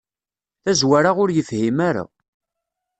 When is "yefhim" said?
1.31-1.77